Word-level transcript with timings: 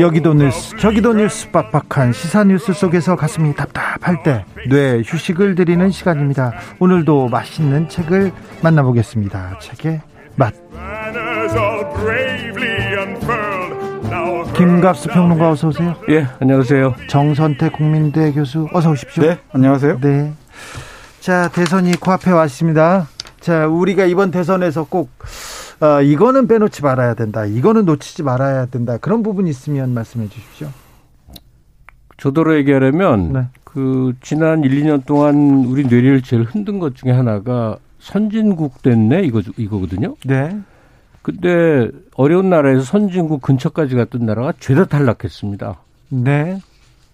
여기도 0.00 0.34
뉴스 0.34 0.76
저기도 0.76 1.12
뉴스 1.12 1.50
빡빡한 1.50 2.12
시사 2.12 2.44
뉴스 2.44 2.72
속에서 2.72 3.16
가슴이 3.16 3.54
답답할 3.54 4.22
때 4.22 4.44
뇌 4.68 5.02
휴식을 5.04 5.54
드리는 5.54 5.90
시간입니다. 5.90 6.52
오늘도 6.78 7.28
맛있는 7.28 7.88
책을 7.88 8.32
만나보겠습니다. 8.62 9.58
책의 9.60 10.00
맛. 10.36 10.54
김갑수 14.54 15.08
평론가 15.08 15.50
어서 15.50 15.68
오세요. 15.68 15.96
예, 16.10 16.26
안녕하세요. 16.40 16.94
정선태 17.08 17.70
국민대 17.70 18.32
교수 18.32 18.68
어서 18.72 18.90
오십시오. 18.90 19.22
네, 19.24 19.38
안녕하세요. 19.52 19.98
네. 20.00 20.32
자, 21.20 21.48
대선이 21.48 21.96
코앞에 21.96 22.30
왔습니다. 22.30 23.08
자, 23.40 23.66
우리가 23.66 24.04
이번 24.04 24.30
대선에서 24.30 24.84
꼭 24.84 25.10
어, 25.82 26.00
이거는 26.00 26.46
빼놓지 26.46 26.82
말아야 26.82 27.14
된다. 27.14 27.44
이거는 27.44 27.84
놓치지 27.84 28.22
말아야 28.22 28.66
된다. 28.66 28.98
그런 28.98 29.24
부분이 29.24 29.50
있으면 29.50 29.92
말씀해 29.92 30.28
주십시오. 30.28 30.68
저도로 32.18 32.56
얘기하려면 32.58 33.32
네. 33.32 33.46
그 33.64 34.12
지난 34.20 34.62
1, 34.62 34.82
2년 34.82 35.04
동안 35.04 35.64
우리 35.66 35.82
뇌리를 35.82 36.22
제일 36.22 36.44
흔든 36.44 36.78
것 36.78 36.94
중에 36.94 37.10
하나가 37.10 37.78
선진국 37.98 38.80
됐네 38.82 39.22
이거 39.22 39.42
이거거든요. 39.56 40.14
네. 40.24 40.56
근데 41.22 41.90
어려운 42.14 42.48
나라에서 42.48 42.82
선진국 42.82 43.42
근처까지 43.42 43.96
갔던 43.96 44.24
나라가 44.24 44.52
죄다 44.60 44.84
탈락했습니다. 44.84 45.80
네. 46.10 46.60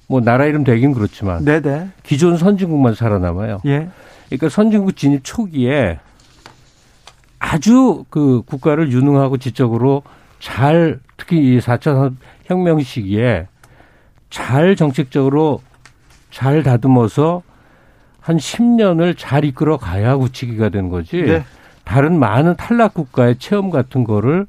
뭐 0.08 0.20
나라 0.20 0.44
이름 0.44 0.64
되긴 0.64 0.92
그렇지만 0.92 1.42
네, 1.42 1.60
네. 1.60 1.88
기존 2.02 2.36
선진국만 2.36 2.94
살아남아요. 2.94 3.62
예. 3.64 3.88
그러니까 4.26 4.50
선진국 4.50 4.96
진입 4.96 5.20
초기에 5.24 6.00
아주 7.50 8.04
그 8.10 8.42
국가를 8.44 8.92
유능하고 8.92 9.38
지적으로 9.38 10.02
잘 10.38 11.00
특히 11.16 11.38
이 11.38 11.58
4차 11.58 12.14
혁명 12.44 12.80
시기에 12.80 13.48
잘 14.30 14.76
정책적으로 14.76 15.62
잘 16.30 16.62
다듬어서 16.62 17.42
한 18.20 18.36
10년을 18.36 19.14
잘 19.16 19.44
이끌어 19.44 19.78
가야 19.78 20.16
굳히기가 20.16 20.68
되는 20.68 20.90
거지. 20.90 21.22
네. 21.22 21.44
다른 21.84 22.18
많은 22.18 22.56
탈락 22.56 22.92
국가의 22.92 23.38
체험 23.38 23.70
같은 23.70 24.04
거를 24.04 24.46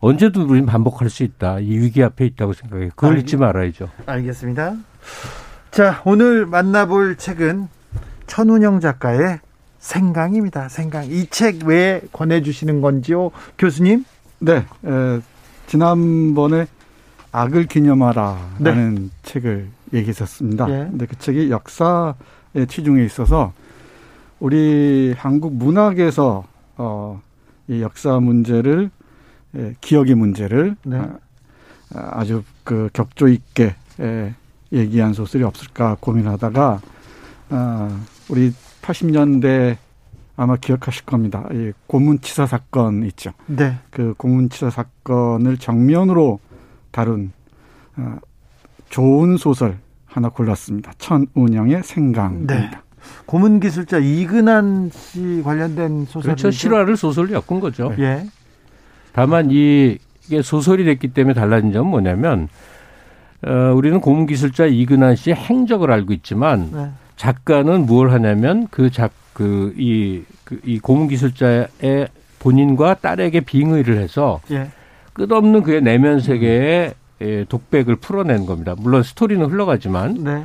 언제도 0.00 0.42
우리는 0.42 0.66
반복할 0.66 1.08
수 1.08 1.22
있다. 1.22 1.60
이 1.60 1.78
위기 1.78 2.02
앞에 2.02 2.26
있다고 2.26 2.52
생각해요. 2.52 2.90
그걸 2.90 3.14
알겠- 3.16 3.20
잊지 3.20 3.36
말아야죠. 3.38 3.88
알겠습니다. 4.04 4.74
자, 5.70 6.02
오늘 6.04 6.44
만나볼 6.44 7.16
책은 7.16 7.68
천운영 8.26 8.80
작가의 8.80 9.38
생강입니다. 9.88 10.68
생강. 10.70 11.04
이 11.10 11.26
책 11.30 11.66
왜 11.66 12.00
권해주시는 12.12 12.80
건지요, 12.80 13.30
교수님? 13.58 14.04
네, 14.38 14.64
에, 14.84 15.20
지난번에 15.66 16.66
악을 17.32 17.66
기념하라라는 17.66 19.10
책을 19.24 19.68
얘기했었습니다. 19.92 20.70
예. 20.70 20.88
근데 20.90 21.04
그 21.06 21.18
책이 21.18 21.50
역사의 21.50 22.66
취중에 22.68 23.04
있어서 23.04 23.52
우리 24.40 25.14
한국 25.18 25.54
문학에서 25.54 26.44
어, 26.78 27.20
이 27.68 27.82
역사 27.82 28.18
문제를 28.20 28.90
예, 29.56 29.74
기억의 29.82 30.14
문제를 30.14 30.76
네. 30.84 30.96
아, 31.94 32.20
아주 32.20 32.42
그 32.64 32.88
격조 32.94 33.28
있게 33.28 33.74
예, 34.00 34.34
얘기한 34.72 35.12
소설이 35.12 35.44
없을까 35.44 35.98
고민하다가 36.00 36.80
아, 37.50 38.00
우리 38.28 38.52
80년대 38.84 39.76
아마 40.36 40.56
기억하실 40.56 41.04
겁니다. 41.06 41.44
이 41.52 41.72
고문치사 41.86 42.46
사건 42.46 43.04
있죠. 43.06 43.30
네. 43.46 43.76
그 43.90 44.14
고문치사 44.16 44.70
사건을 44.70 45.56
정면으로 45.58 46.40
다룬 46.90 47.32
어, 47.96 48.16
좋은 48.90 49.36
소설 49.36 49.78
하나 50.06 50.28
골랐습니다. 50.28 50.92
천운영의 50.98 51.82
생강입니다. 51.82 52.54
네. 52.54 52.70
고문 53.26 53.60
기술자 53.60 53.98
이근한 53.98 54.90
씨 54.92 55.42
관련된 55.44 56.06
소설이죠. 56.06 56.20
그렇죠. 56.22 56.50
실화를 56.50 56.96
소설로 56.96 57.32
엮은 57.32 57.60
거죠. 57.60 57.92
예. 57.98 58.26
다만 59.12 59.50
이- 59.50 59.98
이게 60.26 60.40
소설이 60.42 60.84
됐기 60.84 61.08
때문에 61.08 61.34
달라진 61.34 61.70
점은 61.72 61.90
뭐냐면 61.90 62.48
어, 63.46 63.72
우리는 63.74 64.00
고문 64.00 64.26
기술자 64.26 64.66
이근한 64.66 65.16
씨의 65.16 65.36
행적을 65.36 65.92
알고 65.92 66.12
있지만 66.14 66.70
네. 66.72 66.90
작가는 67.16 67.86
뭘 67.86 68.10
하냐면 68.10 68.68
그 68.70 68.90
작그이 68.90 70.24
그, 70.44 70.60
이 70.64 70.78
고문기술자의 70.78 72.08
본인과 72.38 72.94
딸에게 72.94 73.40
빙의를 73.40 73.98
해서 73.98 74.40
예. 74.50 74.70
끝없는 75.14 75.62
그의 75.62 75.80
내면 75.80 76.20
세계의 76.20 76.94
예, 77.20 77.44
독백을 77.48 77.96
풀어낸 77.96 78.44
겁니다. 78.44 78.74
물론 78.76 79.02
스토리는 79.02 79.44
흘러가지만 79.46 80.24
네. 80.24 80.44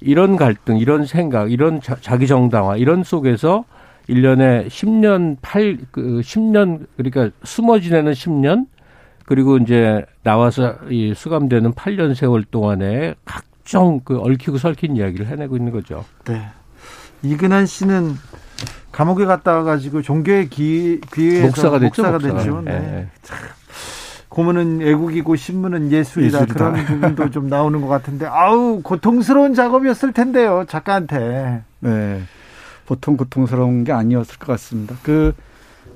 이런 0.00 0.36
갈등, 0.36 0.78
이런 0.78 1.06
생각, 1.06 1.52
이런 1.52 1.80
자, 1.80 2.16
기 2.16 2.26
정당화 2.26 2.76
이런 2.76 3.04
속에서 3.04 3.64
1년에 4.08 4.66
10년 4.66 5.36
8, 5.42 5.78
그 5.92 6.20
10년 6.24 6.86
그러니까 6.96 7.30
숨어 7.44 7.78
지내는 7.78 8.12
10년 8.12 8.66
그리고 9.26 9.58
이제 9.58 10.04
나와서 10.24 10.76
이 10.90 11.14
수감되는 11.14 11.72
8년 11.74 12.14
세월 12.14 12.44
동안에 12.44 13.14
각 13.24 13.44
종그 13.64 14.20
얽히고 14.20 14.58
설킨 14.58 14.96
이야기를 14.96 15.26
해내고 15.26 15.56
있는 15.56 15.72
거죠. 15.72 16.04
네. 16.24 16.46
이근한 17.22 17.66
씨는 17.66 18.16
감옥에 18.90 19.24
갔다 19.24 19.54
와가지고 19.54 20.02
종교의 20.02 20.48
기, 20.48 21.00
기회에서 21.12 21.46
목사가 21.46 21.78
됐죠. 21.78 22.02
목사가. 22.02 22.18
됐죠. 22.18 22.60
네. 22.62 22.72
예. 22.72 23.08
고문은 24.28 24.80
애국이고 24.82 25.36
신문은 25.36 25.92
예술이다. 25.92 26.42
예술이다. 26.42 26.54
그런 26.54 26.86
부분도 26.86 27.30
좀 27.30 27.48
나오는 27.48 27.80
것 27.80 27.88
같은데 27.88 28.26
아우 28.26 28.80
고통스러운 28.82 29.54
작업이었을 29.54 30.12
텐데요 30.12 30.64
작가한테. 30.68 31.62
네. 31.80 32.22
보통 32.86 33.16
고통스러운 33.16 33.84
게 33.84 33.92
아니었을 33.92 34.38
것 34.38 34.46
같습니다. 34.52 34.96
그 35.02 35.34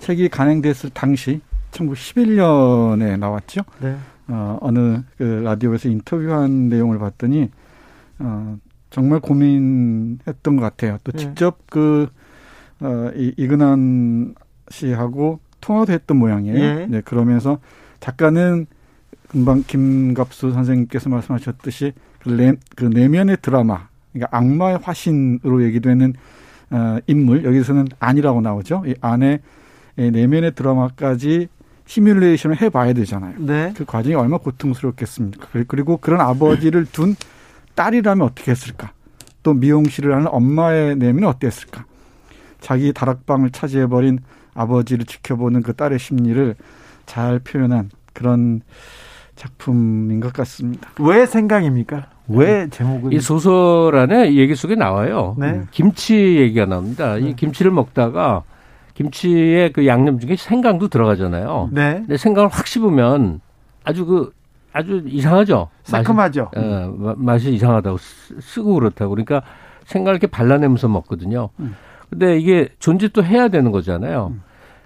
책이 0.01 0.29
간행됐을 0.29 0.91
당시 0.93 1.41
1911년에 1.73 3.19
나왔죠. 3.19 3.63
네. 3.81 3.97
어, 4.29 4.59
어느 4.61 5.03
그 5.17 5.23
라디오에서 5.23 5.89
인터뷰한 5.89 6.69
내용을 6.69 6.99
봤더니 6.99 7.51
어, 8.19 8.59
정말 8.91 9.21
고민했던 9.21 10.57
것 10.57 10.63
같아요. 10.63 10.99
또 11.05 11.13
네. 11.13 11.19
직접 11.19 11.59
그 11.69 12.09
어, 12.81 13.11
이, 13.15 13.33
이근한 13.37 14.35
씨하고 14.69 15.41
통화도 15.61 15.93
했던 15.93 16.17
모양이에요. 16.17 16.57
예. 16.57 16.87
네, 16.89 17.01
그러면서 17.01 17.59
작가는 18.01 18.67
금방 19.29 19.65
김갑수 19.67 20.53
선생님께서 20.53 21.09
말씀하셨듯이 21.11 21.93
그, 22.21 22.31
내, 22.31 22.55
그 22.75 22.85
내면의 22.85 23.39
드라마, 23.43 23.89
그러니까 24.13 24.37
악마의 24.37 24.79
화신으로 24.83 25.63
얘기되는 25.65 26.15
어, 26.71 26.99
인물 27.07 27.45
여기서는 27.45 27.87
아니라고 27.99 28.41
나오죠. 28.41 28.83
이 28.87 28.95
안에 29.01 29.41
이 29.99 30.11
내면의 30.11 30.55
드라마까지 30.55 31.49
시뮬레이션을 31.87 32.61
해봐야 32.61 32.93
되잖아요. 32.93 33.35
네. 33.39 33.73
그 33.77 33.85
과정이 33.85 34.15
얼마나 34.15 34.39
고통스럽겠습니까? 34.39 35.49
그리고 35.69 35.97
그런 35.97 36.21
아버지를 36.21 36.85
둔 36.87 37.17
딸이라면 37.75 38.27
어떻게 38.27 38.51
했을까? 38.51 38.93
또 39.43 39.55
미용실을 39.55 40.15
하는 40.15 40.27
엄마의 40.29 40.97
내면은 40.97 41.29
어땠을까? 41.29 41.85
자기 42.61 42.93
다락방을 42.93 43.51
차지해버린 43.51 44.19
아버지를 44.55 45.05
지켜보는 45.05 45.63
그 45.63 45.75
딸의 45.75 45.99
심리를 45.99 46.57
잘 47.05 47.39
표현한 47.39 47.91
그런 48.13 48.63
작품인 49.37 50.19
것 50.21 50.33
같습니다. 50.33 50.91
왜 50.99 51.27
생강입니까? 51.27 52.09
왜 52.29 52.69
제목은? 52.69 53.13
이 53.13 53.21
소설 53.21 53.95
안에 53.95 54.31
이 54.31 54.39
얘기 54.39 54.57
속에 54.57 54.75
나와요. 54.75 55.37
네. 55.39 55.63
김치 55.71 56.15
얘기가 56.39 56.67
나옵니다. 56.67 57.15
네. 57.15 57.29
이 57.29 57.37
김치를 57.37 57.71
먹다가 57.71 58.43
김치에 58.97 59.71
그 59.73 59.87
양념 59.87 60.19
중에 60.19 60.37
생강도 60.37 60.89
들어가잖아요. 60.89 61.69
네. 61.71 61.95
근데 61.99 62.17
생강을 62.17 62.49
확 62.51 62.67
씹으면 62.67 63.41
아주 63.85 64.07
그 64.07 64.33
아주 64.73 65.03
이상하죠. 65.07 65.69
새콤하죠. 65.85 66.51
맛이, 66.55 66.67
어, 66.67 66.95
마- 66.99 67.15
맛이 67.17 67.53
이상하다고 67.55 67.99
쓰- 67.99 68.41
쓰고 68.41 68.75
그렇다고. 68.75 69.11
그러니까 69.11 69.43
생강을 69.85 70.15
이렇게 70.15 70.27
발라내면서 70.27 70.89
먹거든요. 70.89 71.51
음. 71.61 71.75
근데 72.11 72.39
이게 72.39 72.69
존재 72.79 73.09
또 73.09 73.23
해야 73.23 73.49
되는 73.49 73.71
거잖아요. 73.71 74.33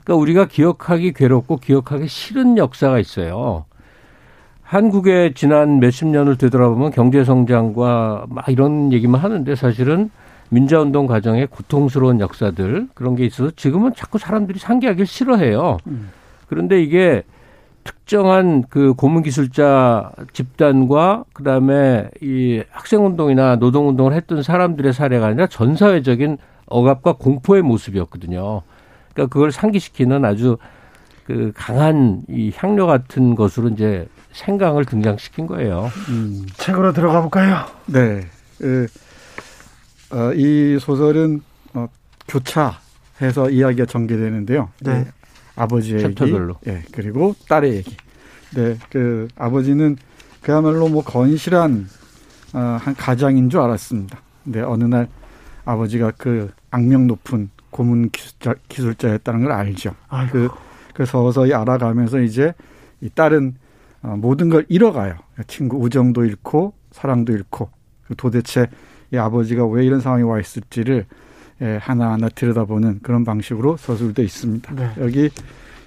그러니까 0.04 0.20
우리가 0.20 0.46
기억하기 0.46 1.12
괴롭고 1.12 1.58
기억하기 1.58 2.06
싫은 2.08 2.56
역사가 2.58 2.98
있어요. 2.98 3.64
한국의 4.62 5.34
지난 5.34 5.80
몇십 5.80 6.08
년을 6.08 6.36
되돌아보면 6.36 6.90
경제 6.92 7.24
성장과 7.24 8.26
막 8.28 8.48
이런 8.48 8.92
얘기만 8.92 9.20
하는데 9.20 9.54
사실은 9.56 10.10
민주화운동 10.50 11.06
과정의 11.06 11.46
고통스러운 11.46 12.20
역사들 12.20 12.88
그런 12.94 13.16
게 13.16 13.24
있어서 13.24 13.50
지금은 13.56 13.94
자꾸 13.96 14.18
사람들이 14.18 14.58
상기하기를 14.58 15.06
싫어해요. 15.06 15.78
음. 15.86 16.10
그런데 16.48 16.82
이게 16.82 17.22
특정한 17.84 18.64
그 18.68 18.92
고문기술자 18.94 20.12
집단과 20.32 21.24
그다음에 21.32 22.10
이 22.20 22.62
학생운동이나 22.70 23.56
노동운동을 23.56 24.12
했던 24.12 24.42
사람들의 24.42 24.92
사례가 24.92 25.26
아니라 25.26 25.46
전 25.46 25.76
사회적인 25.76 26.38
억압과 26.66 27.14
공포의 27.14 27.62
모습이었거든요. 27.62 28.62
그러니까 29.12 29.32
그걸 29.32 29.50
상기시키는 29.50 30.24
아주 30.24 30.58
그 31.24 31.52
강한 31.54 32.22
이 32.28 32.52
향료 32.54 32.86
같은 32.86 33.34
것으로 33.34 33.68
이제 33.68 34.08
생강을 34.32 34.84
등장시킨 34.84 35.46
거예요. 35.46 35.90
음. 36.08 36.46
책으로 36.54 36.92
들어가 36.92 37.20
볼까요? 37.20 37.64
네. 37.86 38.20
그, 38.58 38.86
어, 40.10 40.32
이 40.34 40.78
소설은 40.80 41.42
어, 41.74 41.88
교차해서 42.28 43.50
이야기가 43.50 43.86
전개되는데요. 43.86 44.70
네. 44.80 45.04
그 45.04 45.10
아버지의 45.56 46.00
챕터별로. 46.00 46.56
얘기, 46.66 46.76
예, 46.76 46.82
그리고 46.92 47.34
딸의 47.48 47.74
얘기. 47.76 47.96
네, 48.54 48.76
그 48.90 49.28
아버지는 49.36 49.96
그야말로 50.40 50.88
뭐 50.88 51.02
건실한 51.04 51.88
어, 52.54 52.58
한 52.80 52.94
가장인 52.94 53.50
줄 53.50 53.60
알았습니다. 53.60 54.20
근데 54.44 54.60
어느 54.62 54.84
날 54.84 55.08
아버지가 55.64 56.12
그 56.16 56.50
악명 56.70 57.06
높은 57.06 57.50
고문 57.70 58.10
기술자, 58.10 58.54
기술자였다는 58.68 59.44
걸 59.44 59.52
알죠. 59.52 59.94
아이고. 60.08 60.32
그, 60.32 60.48
그 60.94 61.06
서서히 61.06 61.54
알아가면서 61.54 62.20
이제 62.20 62.52
이 63.00 63.08
딸은 63.08 63.54
어, 64.02 64.16
모든 64.18 64.48
걸 64.48 64.66
잃어가요. 64.68 65.16
친구 65.46 65.76
우정도 65.78 66.24
잃고 66.24 66.72
사랑도 66.90 67.32
잃고 67.32 67.70
그 68.06 68.14
도대체 68.16 68.66
이 69.12 69.16
아버지가 69.16 69.66
왜 69.66 69.84
이런 69.84 70.00
상황에 70.00 70.22
와 70.22 70.38
있을지를 70.40 71.06
예, 71.62 71.78
하나하나 71.80 72.28
들여다보는 72.28 73.00
그런 73.02 73.24
방식으로 73.24 73.76
서술돼 73.76 74.22
있습니다. 74.22 74.74
네. 74.74 74.90
여기 74.98 75.30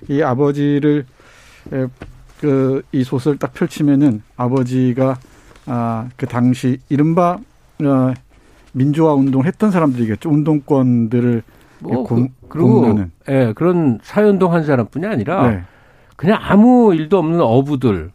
이 0.07 0.21
아버지를 0.21 1.05
예, 1.73 1.87
그이 2.39 3.03
소설 3.03 3.37
딱 3.37 3.53
펼치면은 3.53 4.21
아버지가 4.35 5.17
아 5.65 6.07
그 6.17 6.25
당시 6.25 6.77
이른바 6.89 7.37
어 7.83 8.13
민주화 8.73 9.13
운동 9.13 9.45
했던 9.45 9.71
사람들이겠죠. 9.71 10.29
운동권들을 10.29 11.43
뭐 11.79 12.03
공, 12.03 12.27
그, 12.27 12.47
그리고 12.49 12.99
예, 13.29 13.53
그런 13.55 13.99
사회운동 14.03 14.53
한 14.53 14.63
사람뿐이 14.63 15.05
아니라 15.05 15.49
네. 15.49 15.61
그냥 16.15 16.39
아무 16.41 16.93
일도 16.93 17.17
없는 17.17 17.41
어부들 17.41 18.11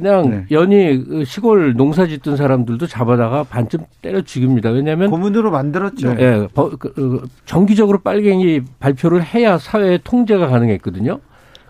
그냥 0.00 0.30
네. 0.30 0.44
연이 0.50 1.04
그 1.04 1.24
시골 1.24 1.74
농사 1.74 2.06
짓던 2.06 2.36
사람들도 2.38 2.86
잡아다가 2.86 3.44
반쯤 3.44 3.80
때려 4.00 4.22
죽입니다. 4.22 4.70
왜냐하면 4.70 5.10
고문으로 5.10 5.50
만들었죠. 5.50 6.14
네. 6.14 6.22
예, 6.22 6.48
그, 6.54 6.76
그, 6.78 7.28
정기적으로 7.44 7.98
빨갱이 7.98 8.62
발표를 8.78 9.22
해야 9.22 9.58
사회 9.58 9.98
통제가 9.98 10.48
가능했거든요. 10.48 11.20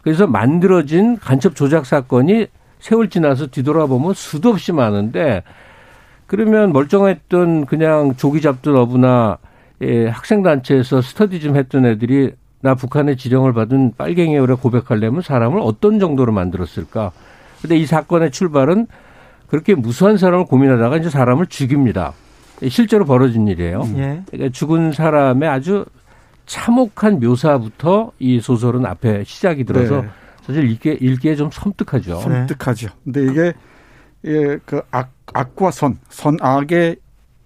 그래서 0.03 0.29
만들어진 0.29 1.19
간첩 1.19 1.57
조작 1.57 1.87
사건이 1.87 2.47
세월 2.79 3.11
지나서 3.11 3.49
뒤돌아보면 3.49 4.15
수도 4.15 4.51
없이 4.51 4.73
많은데 4.73 5.43
그러면 6.27 6.73
멀쩡했던 6.73 7.67
그냥 7.67 8.15
조기 8.17 8.41
잡던 8.41 8.77
어부나 8.77 9.39
예, 9.83 10.07
학생 10.07 10.43
단체에서 10.43 11.03
스터디 11.03 11.41
좀 11.41 11.57
했던 11.57 11.85
애들이 11.85 12.33
나 12.61 12.75
북한의 12.77 13.17
지령을 13.17 13.55
받은 13.55 13.95
빨갱이라 13.97 14.55
고백하려면 14.57 15.23
사람을 15.23 15.61
어떤 15.61 15.99
정도로 15.99 16.33
만들었을까? 16.33 17.11
근데 17.63 17.77
이 17.77 17.87
사건의 17.87 18.31
출발은 18.31 18.87
그렇게 19.49 19.75
무수한 19.75 20.17
사람을 20.17 20.47
고민하다가 20.47 20.99
이제 20.99 21.11
사람을 21.11 21.47
죽입니다. 21.47 22.13
실제로 22.69 23.05
벌어진 23.05 23.49
일이에요. 23.49 23.83
예. 23.97 24.23
그러니까 24.31 24.53
죽은 24.53 24.93
사람의 24.93 25.49
아주 25.49 25.85
참혹한 26.47 27.21
묘사부터 27.21 28.13
이 28.19 28.41
소설은 28.41 28.87
앞에 28.87 29.25
시작이 29.25 29.65
들어서 29.65 30.03
네. 30.03 30.09
사실 30.43 30.71
읽기에, 30.71 30.99
읽기에 31.01 31.37
좀 31.37 31.51
섬뜩하죠. 31.51 32.17
섬뜩하죠. 32.17 32.89
근데 33.05 33.25
이게 33.25 33.53
예, 34.25 34.59
그 34.67 34.83
악, 34.91 35.13
악과 35.33 35.71
선, 35.71 35.99
선악의 36.09 36.97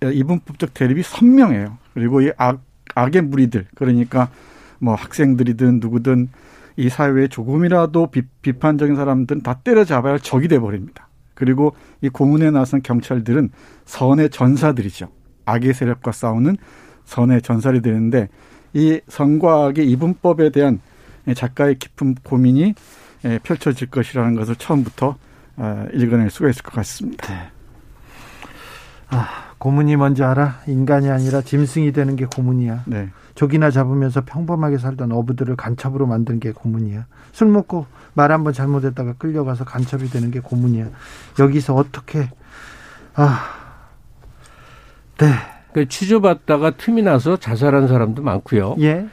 이분법적 0.02 0.74
대립이 0.74 1.02
선명해요. 1.02 1.78
그리고 1.92 2.20
이 2.20 2.30
악, 2.36 2.60
악의 2.94 3.22
무리들, 3.22 3.66
그러니까 3.74 4.28
뭐 4.78 4.94
학생들이든 4.94 5.80
누구든 5.80 6.28
이 6.76 6.88
사회에 6.88 7.28
조금이라도 7.28 8.08
비, 8.08 8.22
비판적인 8.42 8.96
사람들은 8.96 9.42
다 9.42 9.54
때려잡아야 9.62 10.18
적이 10.18 10.48
돼 10.48 10.58
버립니다. 10.58 11.08
그리고 11.34 11.74
이 12.00 12.08
고문에 12.08 12.50
나선 12.50 12.82
경찰들은 12.82 13.50
선의 13.84 14.30
전사들이죠. 14.30 15.08
악의 15.46 15.74
세력과 15.74 16.12
싸우는 16.12 16.56
선의 17.04 17.42
전사들이 17.42 17.82
되는데 17.82 18.28
이 18.72 19.00
선과 19.08 19.66
악의 19.66 19.88
이분법에 19.90 20.50
대한 20.50 20.80
작가의 21.34 21.78
깊은 21.78 22.16
고민이 22.22 22.74
펼쳐질 23.42 23.90
것이라는 23.90 24.34
것을 24.34 24.56
처음부터 24.56 25.16
어, 25.56 25.86
읽어낼 25.92 26.30
수가 26.30 26.50
있을 26.50 26.62
것 26.62 26.74
같습니다. 26.74 27.32
네. 27.32 27.50
아, 29.14 29.28
고문이 29.58 29.96
뭔지 29.96 30.22
알아? 30.24 30.60
인간이 30.66 31.08
아니라 31.10 31.40
짐승이 31.40 31.92
되는 31.92 32.16
게 32.16 32.26
고문이야. 32.26 32.82
네. 32.86 33.08
조기나 33.34 33.70
잡으면서 33.70 34.22
평범하게 34.24 34.78
살던 34.78 35.10
어부들을 35.12 35.56
간첩으로 35.56 36.06
만든 36.06 36.38
게 36.40 36.52
고문이야. 36.52 37.06
술 37.32 37.48
먹고 37.48 37.86
말 38.14 38.30
한 38.30 38.44
번 38.44 38.52
잘못했다가 38.52 39.14
끌려가서 39.14 39.64
간첩이 39.64 40.08
되는 40.10 40.30
게 40.30 40.40
고문이야. 40.40 40.86
여기서 41.38 41.74
어떻게 41.74 42.28
아 43.14 43.40
네. 45.18 45.26
그 45.72 45.88
취조받다가 45.88 46.72
틈이 46.72 47.02
나서 47.02 47.36
자살한 47.36 47.88
사람도 47.88 48.22
많고요. 48.22 48.76
예. 48.80 49.06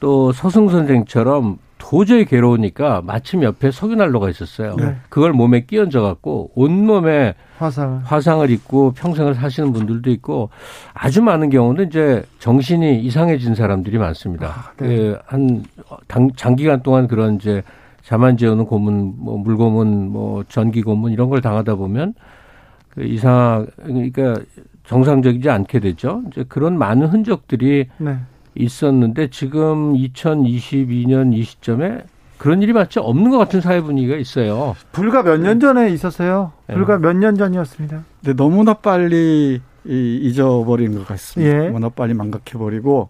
또 0.00 0.32
서승 0.32 0.68
선생처럼 0.68 1.58
도저히 1.88 2.24
괴로우니까 2.24 3.02
마침 3.04 3.44
옆에 3.44 3.70
석유난로가 3.70 4.28
있었어요. 4.28 4.74
네. 4.74 4.96
그걸 5.08 5.32
몸에 5.32 5.60
끼얹어 5.60 6.02
갖고 6.02 6.50
온몸에 6.56 7.34
화상 7.58 8.02
화상을 8.04 8.50
입고 8.50 8.92
평생을 8.92 9.34
사시는 9.34 9.72
분들도 9.72 10.10
있고 10.10 10.50
아주 10.94 11.22
많은 11.22 11.48
경우는 11.48 11.86
이제 11.86 12.24
정신이 12.40 13.00
이상해진 13.02 13.54
사람들이 13.54 13.98
많습니다. 13.98 14.46
아, 14.48 14.72
네. 14.78 14.96
그한 14.96 15.62
장기간 16.34 16.82
동안 16.82 17.06
그런 17.06 17.36
이제 17.36 17.62
자만 18.02 18.36
재우는 18.36 18.66
고문, 18.66 19.14
뭐 19.16 19.38
물고문, 19.38 20.10
뭐 20.10 20.44
전기 20.48 20.82
고문 20.82 21.12
이런 21.12 21.30
걸 21.30 21.40
당하다 21.40 21.76
보면 21.76 22.14
그 22.90 23.04
이상 23.04 23.68
그러니까 23.76 24.36
정상적이지 24.84 25.48
않게 25.48 25.78
되죠. 25.78 26.22
이제 26.32 26.44
그런 26.48 26.78
많은 26.78 27.06
흔적들이 27.06 27.86
네. 27.98 28.16
있었는데 28.56 29.28
지금 29.30 29.94
2022년 29.94 31.34
이 31.34 31.42
시점에 31.42 32.04
그런 32.38 32.62
일이 32.62 32.72
마치 32.72 32.98
없는 32.98 33.30
것 33.30 33.38
같은 33.38 33.60
사회 33.60 33.80
분위기가 33.80 34.16
있어요. 34.16 34.76
불과 34.92 35.22
몇 35.22 35.38
년 35.38 35.58
전에 35.60 35.90
있었어요. 35.90 36.52
불과 36.66 36.96
네. 36.98 37.06
몇년 37.06 37.36
전이었습니다. 37.36 38.04
근데 38.22 38.36
너무나 38.36 38.74
빨리 38.74 39.60
잊어버린 39.86 40.94
것 40.98 41.06
같습니다. 41.06 41.56
예. 41.58 41.66
너무나 41.68 41.88
빨리 41.88 42.12
망각해버리고 42.14 43.08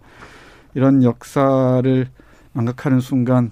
이런 0.74 1.02
역사를 1.02 2.06
망각하는 2.52 3.00
순간 3.00 3.50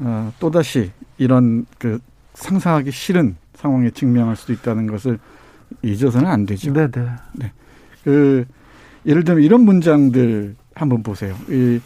어, 0.00 0.32
또다시 0.38 0.90
이런 1.16 1.66
그 1.78 2.00
상상하기 2.34 2.90
싫은 2.90 3.36
상황에 3.54 3.90
직면할 3.90 4.36
수도 4.36 4.52
있다는 4.52 4.86
것을 4.86 5.18
잊어서는 5.82 6.28
안 6.28 6.46
되죠. 6.46 6.72
네네. 6.72 6.90
네. 6.92 7.06
네. 7.34 7.52
그 8.04 8.44
예를 9.06 9.24
들면 9.24 9.42
이런 9.42 9.62
문장들 9.62 10.54
한번 10.78 11.02
보세요. 11.02 11.34
이 11.48 11.80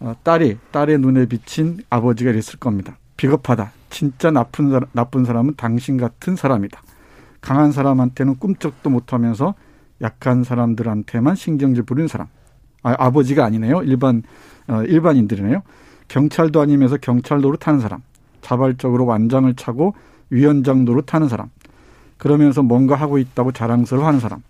어, 0.00 0.14
딸이 0.22 0.58
딸의 0.72 0.98
눈에 0.98 1.26
비친 1.26 1.78
아버지가 1.88 2.30
이랬을 2.30 2.58
겁니다. 2.58 2.96
비겁하다. 3.16 3.72
진짜 3.90 4.30
나쁜 4.30 4.70
사람, 4.70 4.88
나쁜 4.92 5.24
사람은 5.24 5.54
당신 5.56 5.96
같은 5.96 6.34
사람이다. 6.36 6.82
강한 7.40 7.72
사람한테는 7.72 8.36
꿈쩍도 8.38 8.90
못하면서 8.90 9.54
약한 10.02 10.42
사람들한테만 10.42 11.36
신경질 11.36 11.84
부리는 11.84 12.08
사람. 12.08 12.26
아, 12.82 12.94
아버지가 12.98 13.44
아니네요. 13.44 13.82
일반 13.84 14.22
어, 14.66 14.82
일반인들이네요. 14.82 15.62
경찰도 16.08 16.60
아니면서 16.60 16.96
경찰 16.96 17.40
노릇하는 17.40 17.80
사람. 17.80 18.02
자발적으로 18.40 19.06
완장을 19.06 19.52
차고 19.54 19.94
위원장 20.30 20.84
노릇하는 20.84 21.28
사람. 21.28 21.50
그러면서 22.18 22.62
뭔가 22.62 22.96
하고 22.96 23.18
있다고 23.18 23.52
자랑스러워하는 23.52 24.20
사람. 24.20 24.42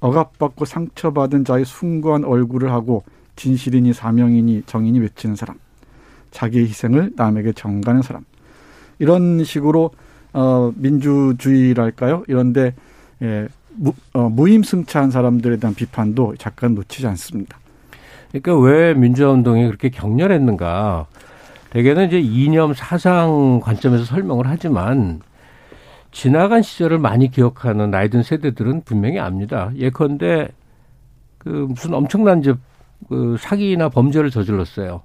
억압받고 0.00 0.64
상처받은 0.64 1.44
자의 1.44 1.64
숭고한 1.64 2.24
얼굴을 2.24 2.72
하고 2.72 3.04
진실이니 3.36 3.92
사명이니 3.92 4.64
정인이 4.66 4.98
외치는 4.98 5.36
사람. 5.36 5.56
자기의 6.30 6.66
희생을 6.66 7.12
남에게 7.16 7.52
정가는 7.52 8.02
사람. 8.02 8.24
이런 8.98 9.44
식으로 9.44 9.90
어 10.32 10.72
민주주의랄까요? 10.76 12.24
이런데 12.28 12.74
예, 13.22 13.48
무, 13.74 13.92
어, 14.12 14.28
무임승차한 14.28 15.10
사람들에 15.10 15.56
대한 15.56 15.74
비판도 15.74 16.34
잠깐 16.38 16.74
놓치지 16.74 17.06
않습니다. 17.08 17.58
그러니까 18.30 18.58
왜 18.58 18.94
민주화 18.94 19.30
운동이 19.30 19.66
그렇게 19.66 19.88
격렬했는가? 19.88 21.06
대개는 21.70 22.08
이제 22.08 22.18
이념 22.18 22.74
사상 22.74 23.60
관점에서 23.62 24.04
설명을 24.04 24.46
하지만 24.46 25.20
지나간 26.12 26.62
시절을 26.62 26.98
많이 26.98 27.30
기억하는 27.30 27.90
나이든 27.90 28.22
세대들은 28.22 28.82
분명히 28.84 29.18
압니다. 29.18 29.70
예컨대 29.76 30.48
그 31.38 31.66
무슨 31.68 31.94
엄청난 31.94 32.40
이제 32.40 32.54
그 33.08 33.36
사기나 33.38 33.88
범죄를 33.88 34.30
저질렀어요. 34.30 35.02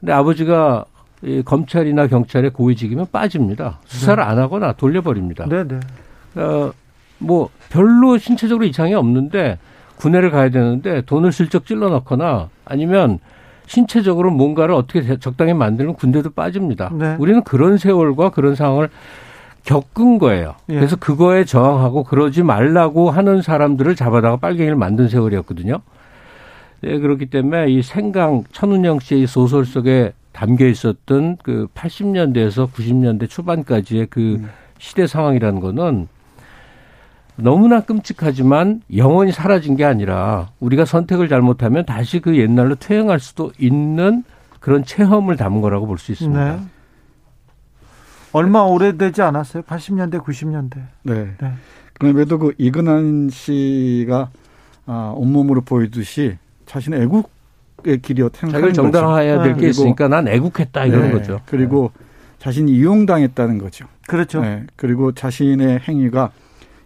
근데 0.00 0.12
아버지가 0.12 0.84
이 1.22 1.42
검찰이나 1.42 2.06
경찰에 2.06 2.50
고위직이면 2.50 3.06
빠집니다. 3.12 3.80
수사를 3.86 4.22
네. 4.22 4.28
안 4.28 4.38
하거나 4.38 4.72
돌려버립니다. 4.72 5.46
네, 5.46 5.64
네. 5.66 5.80
어, 6.36 6.72
뭐 7.18 7.48
별로 7.70 8.18
신체적으로 8.18 8.66
이상이 8.66 8.94
없는데 8.94 9.58
군대를 9.96 10.30
가야 10.30 10.50
되는데 10.50 11.02
돈을 11.02 11.32
슬쩍 11.32 11.66
찔러 11.66 11.88
넣거나 11.88 12.48
아니면 12.64 13.20
신체적으로 13.66 14.30
뭔가를 14.30 14.74
어떻게 14.74 15.18
적당히 15.18 15.54
만들면 15.54 15.94
군대도 15.94 16.30
빠집니다. 16.30 16.90
네. 16.92 17.16
우리는 17.18 17.42
그런 17.44 17.78
세월과 17.78 18.30
그런 18.30 18.54
상황을 18.54 18.90
겪은 19.64 20.18
거예요. 20.18 20.54
예. 20.68 20.74
그래서 20.74 20.96
그거에 20.96 21.44
저항하고 21.44 22.04
그러지 22.04 22.42
말라고 22.42 23.10
하는 23.10 23.42
사람들을 23.42 23.94
잡아다가 23.96 24.36
빨갱이를 24.36 24.76
만든 24.76 25.08
세월이었거든요. 25.08 25.80
네, 26.82 26.98
그렇기 26.98 27.26
때문에 27.26 27.70
이 27.70 27.82
생강 27.82 28.44
천운영 28.52 29.00
씨의 29.00 29.26
소설 29.26 29.64
속에 29.64 30.12
담겨 30.32 30.66
있었던 30.66 31.38
그 31.42 31.66
80년대에서 31.74 32.70
90년대 32.70 33.28
초반까지의 33.30 34.08
그 34.10 34.36
음. 34.40 34.50
시대 34.78 35.06
상황이라는 35.06 35.60
거는 35.60 36.08
너무나 37.36 37.80
끔찍하지만 37.80 38.82
영원히 38.94 39.32
사라진 39.32 39.76
게 39.76 39.84
아니라 39.84 40.50
우리가 40.60 40.84
선택을 40.84 41.28
잘못하면 41.28 41.84
다시 41.86 42.20
그 42.20 42.36
옛날로 42.38 42.74
퇴행할 42.74 43.18
수도 43.18 43.50
있는 43.58 44.24
그런 44.60 44.84
체험을 44.84 45.36
담은 45.36 45.60
거라고 45.60 45.86
볼 45.86 45.98
수 45.98 46.12
있습니다. 46.12 46.56
네. 46.56 46.60
얼마 48.34 48.62
오래되지 48.62 49.22
않았어요? 49.22 49.62
80년대, 49.62 50.20
90년대. 50.20 50.82
네. 51.04 51.36
네. 51.40 51.52
그럼에도 51.92 52.40
그 52.40 52.52
이근한 52.58 53.30
씨가 53.30 54.30
아, 54.86 55.14
온몸으로 55.16 55.60
보이듯이 55.60 56.36
자신의 56.66 57.02
애국의 57.02 58.02
길이었 58.02 58.32
자기를 58.32 58.72
정당화해야 58.72 59.40
될게 59.44 59.60
네. 59.60 59.68
있으니까 59.68 60.08
난 60.08 60.26
애국했다 60.26 60.84
이러는 60.84 61.06
네. 61.06 61.12
거죠. 61.12 61.40
그리고 61.46 61.92
자신이 62.40 62.72
이용당했다는 62.72 63.58
거죠. 63.58 63.86
그렇죠. 64.08 64.40
네. 64.40 64.64
그리고 64.74 65.12
자신의 65.12 65.78
행위가 65.88 66.32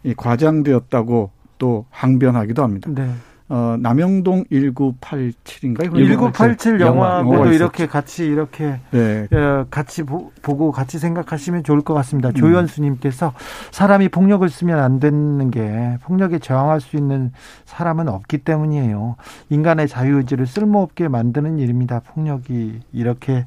이 0.05 0.13
과장되었다고 0.15 1.31
또 1.57 1.87
항변하기도 1.89 2.63
합니다. 2.63 2.91
네. 2.95 3.11
어, 3.51 3.77
남영동 3.81 4.45
1987인가요? 4.45 5.95
1987 5.95 6.81
영화도 6.81 7.53
이렇게 7.53 7.87
같이 7.87 8.27
이렇게 8.27 8.79
네. 8.91 9.27
어, 9.33 9.67
같이 9.71 10.03
보, 10.03 10.31
고 10.43 10.71
같이 10.71 10.99
생각하시면 10.99 11.65
좋을 11.65 11.81
것 11.81 11.95
같습니다. 11.95 12.29
음. 12.29 12.35
조현수님께서 12.35 13.33
사람이 13.71 14.11
폭력을 14.11 14.47
쓰면 14.49 14.79
안 14.79 15.01
되는 15.01 15.51
게 15.51 15.97
폭력에 16.03 16.39
저항할 16.39 16.81
수 16.81 16.97
있는 16.97 17.33
사람은 17.65 18.09
없기 18.09 18.39
때문이에요. 18.39 19.17
인간의 19.49 19.89
자유의지를 19.89 20.47
쓸모없게 20.47 21.09
만드는 21.09 21.59
일입니다. 21.59 22.01
폭력이 22.01 22.81
이렇게 22.93 23.47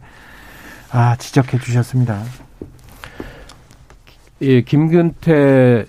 아 0.91 1.15
지적해 1.15 1.60
주셨습니다. 1.60 2.24
예, 4.41 4.62
김근태 4.62 5.86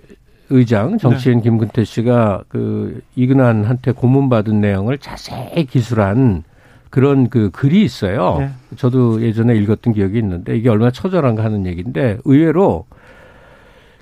의장 0.53 0.99
정치인 0.99 1.39
네. 1.39 1.43
김근태 1.43 1.85
씨가 1.85 2.45
그 2.49 3.01
이근환한테 3.17 3.93
고문받은 3.93 4.61
내용을 4.61 4.99
자세히 4.99 5.65
기술한 5.65 6.45
그런 6.91 7.31
그 7.31 7.51
글이 7.51 7.83
있어요. 7.83 8.37
네. 8.39 8.51
저도 8.77 9.23
예전에 9.23 9.57
읽었던 9.57 9.95
기억이 9.95 10.19
있는데 10.19 10.57
이게 10.57 10.69
얼마나 10.69 10.91
처절한가 10.91 11.43
하는 11.43 11.67
얘기인데 11.67 12.19
의외로 12.25 12.85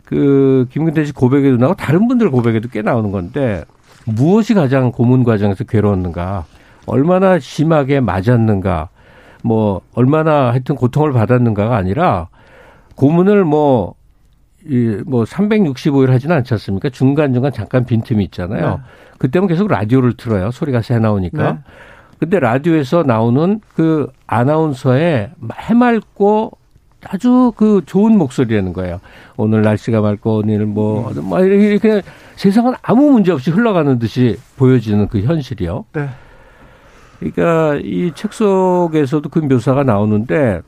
그 0.04 0.66
김근태 0.70 1.04
씨 1.04 1.12
고백에도 1.12 1.56
나오고 1.56 1.76
다른 1.76 2.08
분들 2.08 2.30
고백에도 2.30 2.68
꽤 2.68 2.82
나오는 2.82 3.12
건데 3.12 3.64
무엇이 4.06 4.54
가장 4.54 4.90
고문 4.90 5.22
과정에서 5.22 5.64
괴로웠는가, 5.64 6.46
얼마나 6.86 7.38
심하게 7.38 8.00
맞았는가, 8.00 8.88
뭐 9.44 9.82
얼마나 9.94 10.50
하여튼 10.50 10.74
고통을 10.74 11.12
받았는가가 11.12 11.76
아니라 11.76 12.28
고문을 12.96 13.44
뭐 13.44 13.94
이뭐 14.68 15.24
365일 15.24 16.08
하지는 16.08 16.36
않지 16.36 16.54
않습니까? 16.54 16.90
중간중간 16.90 17.52
잠깐 17.52 17.84
빈틈이 17.84 18.22
있잖아요. 18.24 18.70
네. 18.70 18.76
그때면 19.18 19.48
계속 19.48 19.68
라디오를 19.68 20.14
틀어요. 20.14 20.50
소리가 20.50 20.82
새 20.82 20.98
나오니까. 20.98 21.52
네. 21.52 21.58
근데 22.18 22.38
라디오에서 22.38 23.02
나오는 23.04 23.60
그 23.74 24.08
아나운서의 24.26 25.30
해맑고 25.54 26.52
아주 27.08 27.52
그 27.56 27.80
좋은 27.86 28.18
목소리라는 28.18 28.74
거예요. 28.74 29.00
오늘 29.38 29.62
날씨가 29.62 30.02
맑고 30.02 30.38
오늘 30.38 30.66
뭐, 30.66 31.10
음. 31.12 31.24
뭐 31.24 31.40
이렇게 31.40 31.78
그냥 31.78 32.02
세상은 32.36 32.74
아무 32.82 33.10
문제 33.10 33.32
없이 33.32 33.50
흘러가는 33.50 33.98
듯이 33.98 34.36
보여지는 34.58 35.08
그 35.08 35.20
현실이요. 35.22 35.86
네. 35.94 36.08
그러니까 37.18 37.78
이 37.82 38.12
책 38.14 38.32
속에서도 38.32 39.28
그 39.28 39.38
묘사가 39.38 39.82
나오는데 39.84 40.60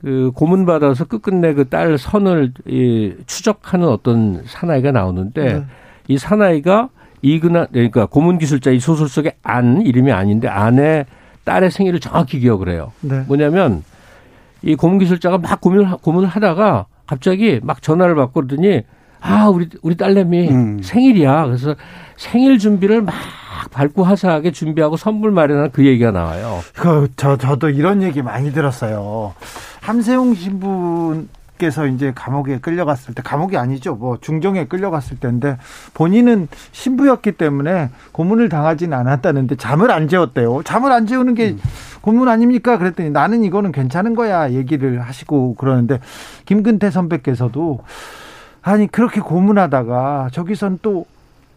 그 0.00 0.30
고문 0.34 0.64
받아서 0.66 1.04
끝끝내 1.04 1.52
그 1.54 1.64
딸 1.68 1.98
선을 1.98 2.52
이 2.66 3.12
추적하는 3.26 3.86
어떤 3.88 4.42
사나이가 4.46 4.92
나오는데 4.92 5.54
네. 5.54 5.64
이 6.08 6.16
사나이가 6.18 6.88
이근한 7.22 7.66
그러니까 7.72 8.06
고문 8.06 8.38
기술자 8.38 8.70
이 8.70 8.80
소설 8.80 9.08
속의 9.08 9.34
안 9.42 9.82
이름이 9.82 10.10
아닌데 10.10 10.48
안에 10.48 11.04
딸의 11.44 11.70
생일을 11.70 12.00
정확히 12.00 12.40
기억을 12.40 12.70
해요. 12.70 12.92
네. 13.02 13.20
뭐냐면 13.28 13.82
이 14.62 14.74
고문 14.74 14.98
기술자가 14.98 15.38
막 15.38 15.60
고민을 15.60 15.86
고문을 16.02 16.28
하다가 16.28 16.86
갑자기 17.06 17.60
막 17.62 17.82
전화를 17.82 18.14
받고 18.14 18.32
그러더니 18.32 18.82
아 19.20 19.48
우리 19.48 19.68
우리 19.82 19.96
딸내미 19.96 20.48
음. 20.50 20.82
생일이야. 20.82 21.44
그래서 21.46 21.74
생일 22.16 22.58
준비를 22.58 23.02
막 23.02 23.14
밝고 23.70 24.04
화사하게 24.04 24.52
준비하고 24.52 24.96
선물 24.96 25.30
마련한 25.30 25.70
그 25.72 25.84
얘기가 25.86 26.10
나와요. 26.10 26.60
그, 26.74 27.08
저, 27.16 27.36
저도 27.36 27.68
이런 27.70 28.02
얘기 28.02 28.22
많이 28.22 28.52
들었어요. 28.52 29.34
함세웅 29.80 30.34
신부 30.34 31.24
께서 31.60 31.86
이제 31.86 32.10
감옥에 32.14 32.58
끌려갔을 32.58 33.14
때 33.14 33.22
감옥이 33.22 33.56
아니죠. 33.58 33.94
뭐 33.94 34.16
중정에 34.18 34.64
끌려갔을 34.64 35.18
때인데 35.18 35.58
본인은 35.92 36.48
신부였기 36.72 37.32
때문에 37.32 37.90
고문을 38.12 38.48
당하지는 38.48 38.96
않았다는데 38.96 39.56
잠을 39.56 39.90
안 39.90 40.08
재웠대요. 40.08 40.62
잠을 40.64 40.90
안 40.90 41.06
재우는 41.06 41.34
게 41.34 41.50
음. 41.50 41.60
고문 42.00 42.28
아닙니까? 42.28 42.78
그랬더니 42.78 43.10
나는 43.10 43.44
이거는 43.44 43.72
괜찮은 43.72 44.14
거야 44.14 44.52
얘기를 44.52 45.02
하시고 45.02 45.54
그러는데 45.56 46.00
김근태 46.46 46.90
선배께서도 46.90 47.80
아니 48.62 48.86
그렇게 48.86 49.20
고문하다가 49.20 50.30
저기선 50.32 50.78
또 50.82 51.04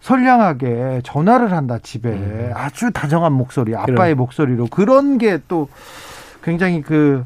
선량하게 0.04 1.00
전화를 1.06 1.54
한다 1.54 1.80
집에 1.82 2.10
음. 2.10 2.52
아주 2.54 2.92
다정한 2.92 3.32
목소리 3.32 3.74
아빠의 3.74 3.96
그래. 3.96 4.14
목소리로 4.16 4.68
그런 4.68 5.18
게 5.18 5.40
또 5.48 5.70
굉장히 6.44 6.82
그 6.82 7.26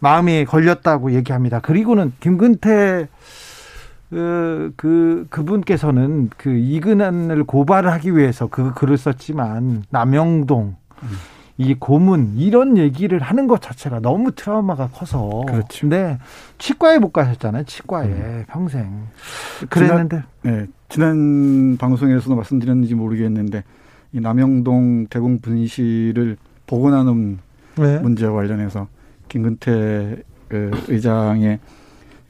마음이 0.00 0.44
걸렸다고 0.44 1.12
얘기합니다. 1.12 1.60
그리고는 1.60 2.12
김근태 2.18 3.06
그, 4.10 4.72
그, 4.76 5.26
그분께서는 5.30 6.30
그 6.36 6.50
이근한을 6.50 7.44
고발하기 7.44 8.16
위해서 8.16 8.48
그 8.48 8.72
글을 8.74 8.98
썼지만 8.98 9.84
남영동 9.90 10.74
음. 11.02 11.08
이 11.58 11.74
고문 11.74 12.34
이런 12.36 12.76
얘기를 12.76 13.20
하는 13.20 13.46
것 13.46 13.62
자체가 13.62 14.00
너무 14.00 14.32
트라우마가 14.32 14.88
커서 14.88 15.44
그렇죠. 15.46 15.86
네 15.88 16.18
치과에 16.58 16.98
못 16.98 17.12
가셨잖아요 17.12 17.64
치과에 17.64 18.06
음. 18.06 18.44
평생 18.48 19.06
그랬는데 19.70 20.22
지난, 20.42 20.56
네, 20.58 20.66
지난 20.88 21.76
방송에서도 21.78 22.34
말씀드렸는지 22.34 22.94
모르겠는데 22.94 23.64
이 24.12 24.20
남영동 24.20 25.06
대공 25.08 25.38
분실을 25.38 26.36
복원하는 26.66 27.38
네. 27.76 27.98
문제와 27.98 28.32
관련해서 28.32 28.88
김근태 29.28 30.22
그 30.48 30.70
의장의 30.88 31.58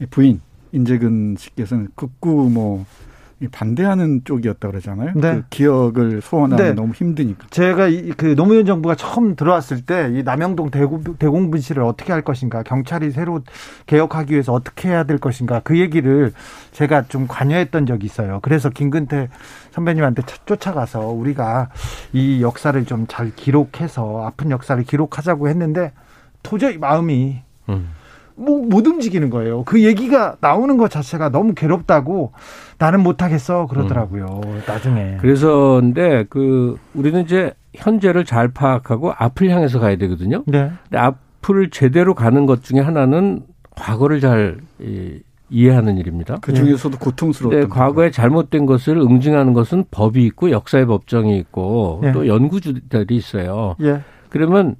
부인 0.09 0.41
인재근 0.71 1.35
씨께서는 1.37 1.89
극구 1.95 2.49
뭐 2.51 2.85
반대하는 3.51 4.21
쪽이었다 4.25 4.67
그러잖아요. 4.67 5.11
네. 5.15 5.21
그 5.35 5.43
기억을 5.51 6.21
소환하기 6.21 6.63
네. 6.63 6.73
너무 6.73 6.93
힘드니까. 6.93 7.45
제가 7.51 7.87
이, 7.87 8.09
그 8.17 8.35
노무현 8.35 8.65
정부가 8.65 8.95
처음 8.95 9.35
들어왔을 9.35 9.81
때 9.81 10.07
이 10.09 10.23
남영동 10.23 10.71
대공, 10.71 11.03
대공 11.19 11.51
분실을 11.51 11.83
어떻게 11.83 12.11
할 12.13 12.21
것인가, 12.21 12.63
경찰이 12.63 13.11
새로 13.11 13.41
개혁하기 13.85 14.33
위해서 14.33 14.53
어떻게 14.53 14.89
해야 14.89 15.03
될 15.03 15.17
것인가 15.17 15.59
그 15.63 15.79
얘기를 15.79 16.31
제가 16.71 17.03
좀 17.03 17.27
관여했던 17.27 17.85
적이 17.85 18.05
있어요. 18.05 18.39
그래서 18.41 18.69
김근태 18.69 19.29
선배님한테 19.71 20.23
쫓아가서 20.45 21.07
우리가 21.09 21.69
이 22.13 22.41
역사를 22.41 22.83
좀 22.85 23.05
잘 23.07 23.31
기록해서 23.35 24.25
아픈 24.25 24.51
역사를 24.51 24.81
기록하자고 24.83 25.47
했는데 25.49 25.91
도저히 26.43 26.77
마음이 26.77 27.41
음. 27.69 27.89
뭐, 28.35 28.61
못 28.65 28.85
움직이는 28.85 29.29
거예요. 29.29 29.63
그 29.63 29.83
얘기가 29.83 30.35
나오는 30.41 30.77
것 30.77 30.91
자체가 30.91 31.29
너무 31.29 31.53
괴롭다고 31.53 32.31
나는 32.77 33.01
못하겠어 33.01 33.67
그러더라고요. 33.67 34.41
음. 34.45 34.61
나중에. 34.65 35.17
그래서 35.19 35.79
근데 35.79 36.25
그 36.29 36.77
우리는 36.93 37.21
이제 37.21 37.53
현재를 37.73 38.25
잘 38.25 38.49
파악하고 38.49 39.13
앞을 39.17 39.49
향해서 39.49 39.79
가야 39.79 39.95
되거든요. 39.97 40.43
네. 40.45 40.71
근데 40.83 40.97
앞을 40.97 41.69
제대로 41.69 42.13
가는 42.13 42.45
것 42.45 42.63
중에 42.63 42.79
하나는 42.79 43.43
과거를 43.71 44.19
잘 44.19 44.57
이, 44.79 45.19
이해하는 45.49 45.97
일입니다. 45.97 46.37
그 46.41 46.53
중에서도 46.53 46.97
고통스러웠던 46.97 47.61
네, 47.61 47.67
과거에 47.67 48.11
잘못된 48.11 48.65
것을 48.65 48.97
응징하는 48.97 49.53
것은 49.53 49.85
법이 49.91 50.25
있고 50.25 50.51
역사의 50.51 50.85
법정이 50.87 51.37
있고 51.37 52.01
예. 52.03 52.11
또 52.11 52.27
연구주들이 52.27 53.15
있어요. 53.15 53.75
예. 53.81 54.01
그러면 54.29 54.75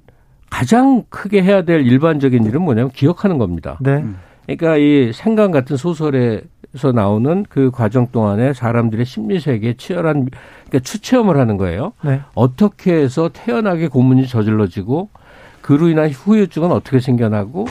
가장 0.50 1.04
크게 1.08 1.42
해야 1.42 1.62
될 1.62 1.86
일반적인 1.86 2.44
일은 2.44 2.62
뭐냐면 2.62 2.90
기억하는 2.90 3.38
겁니다. 3.38 3.78
네. 3.80 4.04
그러니까 4.44 4.76
이 4.76 5.12
생강 5.12 5.50
같은 5.50 5.76
소설 5.76 6.42
에서 6.74 6.92
나오는 6.92 7.46
그 7.48 7.70
과정 7.70 8.08
동안에 8.08 8.52
사람들의 8.52 9.06
심리 9.06 9.40
세계에 9.40 9.74
치열한 9.78 10.28
그러니까 10.66 10.78
추체험을 10.80 11.38
하는 11.38 11.56
거예요. 11.56 11.92
네. 12.02 12.20
어떻게 12.34 12.92
해서 12.92 13.30
태연하게 13.32 13.88
고문이 13.88 14.26
저질러지고 14.26 15.08
그로 15.62 15.88
인한 15.88 16.10
후유증은 16.10 16.70
어떻게 16.70 17.00
생겨나고 17.00 17.66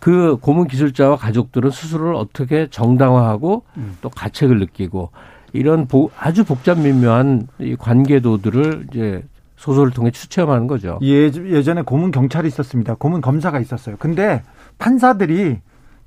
그 0.00 0.38
고문 0.40 0.66
기술자와 0.66 1.16
가족들은 1.16 1.70
스스로를 1.70 2.14
어떻게 2.14 2.68
정당화하고 2.70 3.64
음. 3.76 3.96
또 4.00 4.08
가책을 4.08 4.58
느끼고 4.58 5.10
이런 5.52 5.86
보, 5.86 6.10
아주 6.18 6.44
복잡 6.44 6.78
미묘한 6.78 7.48
이 7.58 7.76
관계도들을 7.76 8.86
이제 8.90 9.24
소설을 9.56 9.90
통해 9.90 10.10
추체험하는 10.10 10.68
거죠. 10.68 10.98
예, 11.02 11.24
예전에 11.24 11.82
고문 11.82 12.12
경찰이 12.12 12.48
있었습니다. 12.48 12.94
고문 12.94 13.20
검사가 13.20 13.60
있었어요. 13.60 13.96
근데 13.98 14.42
판사들이 14.78 15.58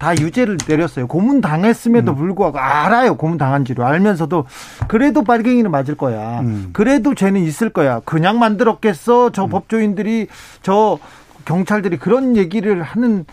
다 0.02 0.16
유죄를 0.18 0.58
내렸어요. 0.68 1.06
고문 1.06 1.42
당했음에도 1.42 2.14
음. 2.14 2.16
불구하고 2.16 2.58
알아요. 2.58 3.18
고문 3.18 3.38
당한지로 3.38 3.86
알면서도 3.86 4.46
그래도 4.88 5.24
빨갱이는 5.24 5.70
맞을 5.70 5.94
거야. 5.94 6.40
음. 6.40 6.72
그래도 6.74 7.14
죄는 7.14 7.42
있을 7.42 7.70
거야. 7.70 8.02
그냥 8.04 8.40
만들었겠어. 8.40 9.32
저 9.32 9.44
음. 9.44 9.50
법조인들이 9.50 10.26
저 10.64 10.98
경찰들이 11.46 11.98
그런 11.98 12.36
얘기를 12.36 12.82
하는 12.82 13.26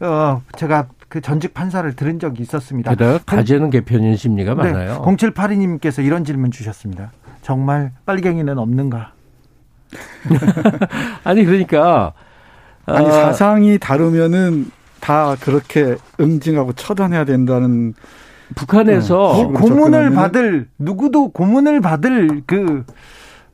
어 0.00 0.42
제가 0.56 0.88
그 1.08 1.20
전직 1.20 1.54
판사를 1.54 1.94
들은 1.94 2.18
적이 2.18 2.42
있었습니다. 2.42 2.90
게다가 2.90 3.18
가재는 3.24 3.70
개편인 3.70 4.16
심리가 4.16 4.54
네, 4.54 4.72
많아요. 4.72 5.02
0782님께서 5.02 6.04
이런 6.04 6.24
질문 6.24 6.50
주셨습니다. 6.50 7.12
정말 7.42 7.92
빨갱이는 8.06 8.58
없는가? 8.58 9.12
아니 11.22 11.44
그러니까 11.44 12.14
아니 12.86 13.06
아, 13.06 13.10
사상이 13.12 13.78
다르면은 13.78 14.72
다 15.00 15.36
그렇게 15.40 15.96
응징하고 16.20 16.74
처단해야 16.74 17.24
된다는 17.24 17.94
북한에서 18.54 19.30
어, 19.30 19.48
고문을 19.48 20.10
받을 20.10 20.68
누구도 20.78 21.28
고문을 21.30 21.80
받을 21.80 22.42
그 22.46 22.84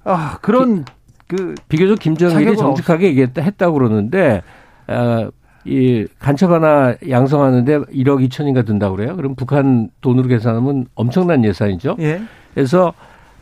아, 0.04 0.38
그런 0.40 0.84
그 1.26 1.54
비교적 1.68 1.98
김정일이 1.98 2.56
정직하게 2.56 3.08
얘기했다 3.08 3.42
했다고 3.42 3.74
그러는데 3.74 4.42
아, 4.86 5.28
이 5.64 6.06
간첩 6.18 6.52
하나 6.52 6.94
양성하는데 7.08 7.78
1억 7.78 8.28
2천인가 8.28 8.64
든다고 8.64 8.96
그래요. 8.96 9.16
그럼 9.16 9.34
북한 9.34 9.90
돈으로 10.00 10.28
계산하면 10.28 10.86
엄청난 10.94 11.44
예산이죠. 11.44 11.96
예. 11.98 12.22
그래서 12.54 12.88
어, 12.88 12.92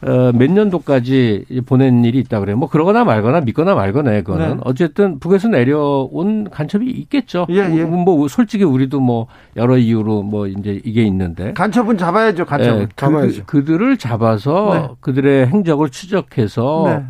몇 0.05 0.51
년도까지 0.51 1.47
보낸 1.67 2.05
일이 2.05 2.19
있다 2.19 2.41
그래요. 2.41 2.57
뭐 2.57 2.69
그러거나 2.69 3.05
말거나 3.05 3.41
믿거나 3.41 3.75
말거나 3.75 4.21
그거는 4.23 4.49
네. 4.49 4.61
어쨌든 4.65 5.19
북에서 5.19 5.49
내려온 5.49 6.51
간첩이 6.51 6.91
있겠죠. 6.91 7.47
예, 7.51 7.57
예. 7.57 7.85
뭐 7.85 8.29
솔직히 8.29 8.65
우리도 8.65 9.01
뭐 9.01 9.27
여러 9.57 9.79
이유로 9.79 10.23
뭐 10.23 10.47
이제 10.47 10.81
이게 10.85 11.03
있는데 11.03 11.53
간첩은 11.55 11.97
잡아야죠. 11.97 12.45
간첩은 12.45 12.83
예, 12.83 12.89
잡아야죠. 12.97 13.43
그, 13.47 13.65
그들을 13.65 13.97
잡아서 13.97 14.75
네. 14.75 14.95
그들의 15.01 15.47
행적을 15.47 15.89
추적해서 15.89 16.85
네. 16.87 17.05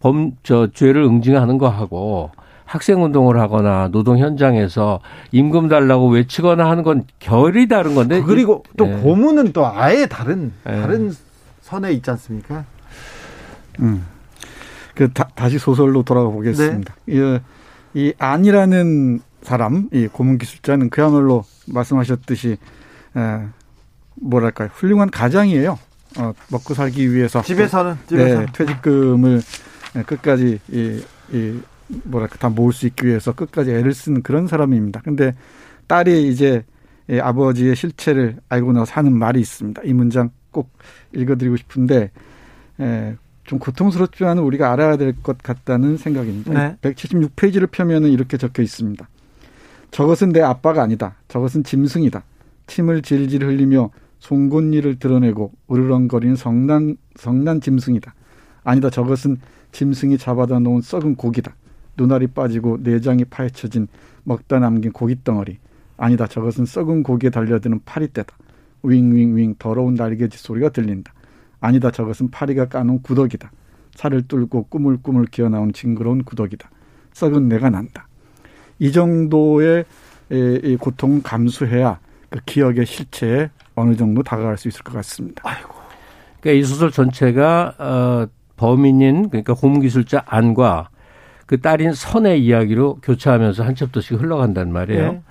범저 0.00 0.68
죄를 0.72 1.02
응징하는 1.02 1.58
거 1.58 1.68
하고 1.68 2.30
학생 2.64 3.02
운동을 3.02 3.40
하거나 3.40 3.88
노동 3.90 4.18
현장에서 4.18 5.00
임금 5.32 5.68
달라고 5.68 6.08
외치거나 6.08 6.68
하는 6.68 6.82
건 6.82 7.04
결이 7.18 7.66
다른 7.66 7.94
건데 7.94 8.20
그리고 8.20 8.62
또 8.76 8.86
예. 8.86 8.92
고문은 8.96 9.52
또 9.52 9.66
아예 9.66 10.06
다른 10.06 10.52
예. 10.68 10.72
다른 10.72 11.10
선에 11.68 11.92
있지 11.92 12.10
않습니까? 12.10 12.64
음. 13.80 14.06
그 14.94 15.12
다, 15.12 15.48
시 15.50 15.58
소설로 15.58 16.02
돌아가 16.02 16.30
보겠습니다. 16.30 16.94
네. 17.04 17.14
이, 17.14 17.38
이 17.94 18.12
안이라는 18.18 19.20
사람, 19.42 19.88
이 19.92 20.08
고문 20.08 20.38
기술자는 20.38 20.88
그야말로 20.88 21.44
말씀하셨듯이 21.66 22.56
에, 23.16 23.46
뭐랄까요 24.14 24.70
훌륭한 24.72 25.10
가장이에요. 25.10 25.78
어, 26.18 26.32
먹고 26.50 26.72
살기 26.72 27.12
위해서 27.12 27.42
집에서는 27.42 27.92
네, 27.92 28.06
집에서 28.08 28.40
네, 28.40 28.46
퇴직금을 28.54 29.42
끝까지 30.06 30.58
이, 30.72 31.02
이 31.30 31.60
뭐랄까 32.04 32.38
다 32.38 32.48
모을 32.48 32.72
수 32.72 32.86
있기 32.86 33.06
위해서 33.06 33.32
끝까지 33.32 33.72
애를 33.72 33.92
쓰는 33.92 34.22
그런 34.22 34.46
사람입니다. 34.46 35.02
근데 35.04 35.34
딸이 35.86 36.28
이제 36.28 36.64
아버지의 37.10 37.76
실체를 37.76 38.38
알고 38.48 38.72
나서 38.72 38.94
하는 38.94 39.16
말이 39.16 39.38
있습니다. 39.40 39.82
이 39.84 39.92
문장 39.92 40.30
꼭 40.58 40.70
읽어드리고 41.14 41.56
싶은데 41.56 42.10
에, 42.80 43.14
좀 43.44 43.58
고통스럽지만 43.58 44.38
우리가 44.38 44.72
알아야 44.72 44.96
될 44.96 45.14
것 45.22 45.38
같다는 45.38 45.96
생각입니다. 45.96 46.52
네. 46.52 46.76
176페이지를 46.82 47.70
펴면은 47.70 48.10
이렇게 48.10 48.36
적혀 48.36 48.62
있습니다. 48.62 49.08
저것은 49.90 50.30
내 50.32 50.40
아빠가 50.42 50.82
아니다. 50.82 51.14
저것은 51.28 51.64
짐승이다. 51.64 52.22
침을 52.66 53.02
질질 53.02 53.44
흘리며 53.44 53.90
송곳니를 54.18 54.98
드러내고 54.98 55.52
으르렁거리는 55.70 56.36
성난 56.36 56.96
성난 57.16 57.60
짐승이다. 57.60 58.14
아니다. 58.64 58.90
저것은 58.90 59.38
짐승이 59.72 60.18
잡아다 60.18 60.58
놓은 60.58 60.82
썩은 60.82 61.14
고기다. 61.14 61.54
눈알이 61.96 62.28
빠지고 62.28 62.78
내장이 62.82 63.24
파헤쳐진 63.24 63.88
먹다 64.24 64.58
남긴 64.58 64.92
고깃덩어리. 64.92 65.58
아니다. 65.96 66.26
저것은 66.26 66.66
썩은 66.66 67.02
고기에 67.02 67.30
달려드는 67.30 67.80
파리떼다. 67.86 68.36
윙윙윙 68.82 69.56
더러운 69.58 69.94
날개짓 69.94 70.40
소리가 70.40 70.70
들린다. 70.70 71.12
아니다. 71.60 71.90
저것은 71.90 72.30
파리가 72.30 72.68
까놓은 72.68 73.02
구덕이다. 73.02 73.50
차를 73.94 74.28
뚫고 74.28 74.64
꾸물꾸물 74.64 75.26
기어나온 75.26 75.72
징그러운 75.72 76.22
구덕이다. 76.24 76.70
썩은 77.12 77.48
내가 77.48 77.68
난다. 77.70 78.06
이 78.78 78.92
정도의 78.92 79.84
고통을 80.78 81.22
감수해야 81.22 81.98
그 82.30 82.38
기억의 82.46 82.86
실체에 82.86 83.50
어느 83.74 83.96
정도 83.96 84.22
다가갈 84.22 84.56
수 84.56 84.68
있을 84.68 84.82
것 84.82 84.92
같습니다. 84.94 85.42
아이고. 85.44 85.74
그러니까 86.40 86.60
이 86.60 86.62
소설 86.62 86.90
전체가 86.90 87.74
어, 87.78 88.26
범인인 88.56 89.30
그러니까 89.30 89.54
고문기술자 89.54 90.24
안과 90.26 90.90
그 91.46 91.60
딸인 91.60 91.92
선의 91.94 92.44
이야기로 92.44 92.98
교차하면서 93.02 93.64
한 93.64 93.74
챕터씩 93.74 94.20
흘러간단 94.20 94.72
말이에요. 94.72 95.12
네. 95.12 95.22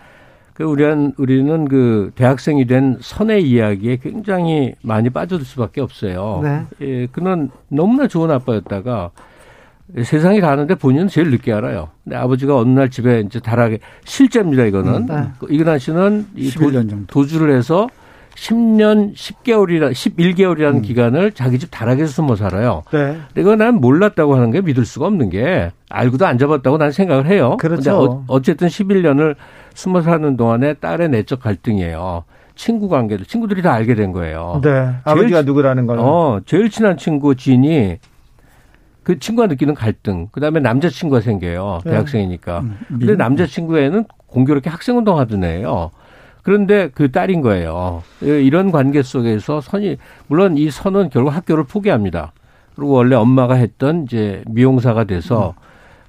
그 0.58 0.64
우리는 0.64 1.14
우리는 1.18 1.68
그 1.68 2.10
대학생이 2.16 2.66
된 2.66 2.98
선의 3.00 3.48
이야기에 3.48 3.98
굉장히 3.98 4.74
많이 4.82 5.12
빠져들 5.12 5.46
수밖에 5.46 5.82
없어요. 5.82 6.40
네. 6.42 6.66
예, 6.82 7.06
그는 7.12 7.52
너무나 7.68 8.08
좋은 8.08 8.32
아빠였다가 8.32 9.12
세상이 10.04 10.42
가는데 10.42 10.74
본인은 10.74 11.10
제일 11.10 11.30
늦게 11.30 11.54
알아요. 11.54 11.90
근데 12.04 12.16
아버지가 12.16 12.58
어느 12.58 12.70
날 12.70 12.90
집에 12.90 13.20
이제 13.20 13.40
다락에 13.40 13.78
실제입니다. 14.04 14.66
이거는 14.66 14.96
음, 14.96 15.06
네. 15.06 15.28
그 15.38 15.46
이근환 15.48 15.78
씨는 15.78 16.26
이 16.36 16.50
도, 16.50 16.72
도주를 17.06 17.56
해서 17.56 17.88
10년 18.38 19.16
10개월이라 19.16 19.92
11개월이라는 19.92 20.76
음. 20.76 20.82
기간을 20.82 21.32
자기 21.32 21.58
집 21.58 21.70
다락에서 21.72 22.08
숨어 22.12 22.36
살아요. 22.36 22.84
네. 22.92 23.18
이거 23.36 23.56
난 23.56 23.76
몰랐다고 23.76 24.36
하는 24.36 24.52
게 24.52 24.62
믿을 24.62 24.86
수가 24.86 25.08
없는 25.08 25.30
게 25.30 25.72
알고도 25.90 26.26
안 26.26 26.38
잡았다고 26.38 26.78
난 26.78 26.92
생각을 26.92 27.26
해요. 27.28 27.58
그렇죠. 27.60 28.24
어, 28.28 28.42
쨌든 28.42 28.68
11년을 28.68 29.36
숨어 29.74 30.02
사는 30.02 30.38
동안에 30.38 30.76
딸의 30.76 31.10
내적 31.10 31.42
갈등이에요. 31.42 32.24
친구 32.56 32.90
관계도 32.90 33.26
친구들이 33.26 33.62
다 33.62 33.74
알게 33.74 33.96
된 33.96 34.12
거예요. 34.12 34.62
네. 34.64 34.96
아버지가 35.04 35.42
누구라는 35.42 35.88
걸. 35.88 35.98
어, 36.00 36.40
제일 36.46 36.70
친한 36.70 36.98
친구 36.98 37.36
진이 37.36 37.98
그 39.04 39.20
친구가 39.20 39.48
느끼는 39.48 39.74
갈등, 39.74 40.28
그 40.32 40.42
다음에 40.42 40.60
남자친구가 40.60 41.22
생겨요. 41.22 41.80
네. 41.86 41.92
대학생이니까. 41.92 42.60
음, 42.60 42.78
근데 42.90 43.16
남자친구에는 43.16 44.04
공교롭게 44.28 44.70
학생운동 44.70 45.18
하던 45.20 45.44
애예요. 45.44 45.92
그런데 46.48 46.90
그 46.96 47.12
딸인 47.12 47.42
거예요. 47.42 48.04
이런 48.22 48.72
관계 48.72 49.04
속에서 49.04 49.60
선이 49.60 49.98
물론 50.28 50.58
이 50.58 50.72
선은 50.72 51.10
결국 51.10 51.32
학교를 51.32 51.66
포기합니다. 51.66 52.32
그리고 52.74 52.94
원래 52.94 53.18
엄마가 53.18 53.56
했던 53.56 54.04
이제 54.04 54.46
미용사가 54.48 55.04
돼서 55.04 55.56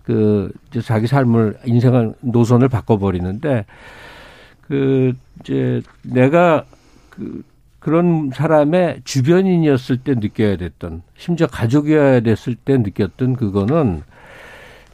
그 0.04 0.52
이제 0.70 0.80
자기 0.80 1.08
삶을 1.08 1.58
인생을 1.66 2.14
노선을 2.20 2.68
바꿔버리는데 2.68 3.66
그 4.60 5.12
이제 5.40 5.82
내가 6.04 6.64
그 7.10 7.42
그런 7.80 8.30
사람의 8.32 9.00
주변인이었을 9.02 9.96
때 9.96 10.14
느껴야 10.14 10.56
됐던 10.56 11.02
심지어 11.16 11.48
가족이어야 11.48 12.20
됐을 12.20 12.54
때 12.54 12.78
느꼈던 12.78 13.34
그거는 13.34 14.02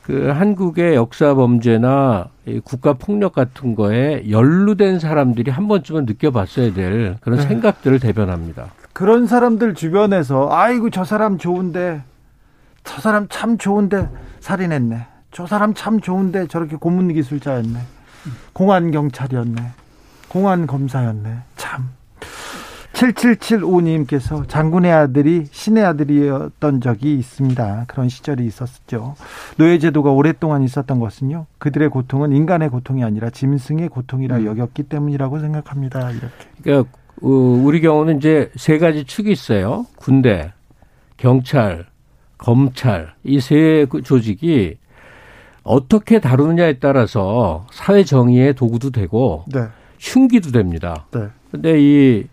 그 0.05 0.29
한국의 0.29 0.95
역사 0.97 1.35
범죄나 1.35 2.29
국가 2.65 2.93
폭력 2.93 3.33
같은 3.33 3.75
거에 3.75 4.29
연루된 4.29 5.01
사람들이 5.01 5.51
한 5.51 5.67
번쯤은 5.67 6.05
느껴봤어야 6.05 6.75
될 6.75 7.17
그런 7.23 7.39
네. 7.39 7.47
생각들을 7.47 8.01
대변합니다. 8.01 8.67
그런 8.93 9.27
사람들 9.27 9.75
주변에서 9.75 10.51
아이고 10.53 10.91
저 10.91 11.05
사람 11.05 11.39
좋은데 11.39 12.03
저 12.85 13.01
사람 13.01 13.29
참 13.31 13.57
좋은데 13.57 14.11
살인했네. 14.41 15.07
저 15.31 15.47
사람 15.47 15.73
참 15.73 16.01
좋은데 16.01 16.49
저렇게 16.49 16.77
고문 16.77 17.13
기술자였네. 17.15 17.79
공안 18.53 18.91
경찰이었네. 18.91 19.63
공안 20.29 20.67
검사였네. 20.67 21.39
참. 21.57 21.89
7775님께서 22.95 24.49
장군의 24.49 24.93
아들이 24.93 25.45
신의 25.51 25.85
아들이었던 25.85 26.81
적이 26.81 27.15
있습니다. 27.17 27.85
그런 27.89 28.09
시절이 28.09 28.47
있었죠. 28.47 29.15
노예제도가 29.59 30.11
오랫동안 30.11 30.63
있었던 30.63 30.99
것은요. 31.01 31.47
그들의 31.59 31.91
고통은 31.91 32.33
인간의 32.33 32.71
고통이 32.71 33.05
아니라 33.05 33.31
짐승의 33.31 33.89
고통이라 33.89 34.39
음. 34.39 34.47
여겼기 34.47 34.85
때문이라고 34.85 35.41
생각합니다. 35.41 36.11
이렇게. 36.11 36.29
그러니까 36.63 36.91
어, 37.23 37.29
우리 37.29 37.81
경우는 37.81 38.19
이제 38.19 38.51
세 38.57 38.79
가지 38.79 39.05
축이 39.05 39.31
있어요. 39.31 39.87
군대, 39.97 40.53
경찰, 41.17 41.87
검찰 42.39 43.15
이 43.25 43.41
세 43.41 43.87
조직이 44.05 44.77
어떻게 45.63 46.21
다루느냐에 46.21 46.75
따라서 46.79 47.67
사회 47.73 48.05
정의의 48.05 48.55
도구도 48.55 48.91
되고 48.91 49.45
네. 49.53 49.63
흉기도 49.99 50.51
됩니다. 50.53 51.07
네. 51.13 51.29
근데 51.51 51.81
이 51.81 52.25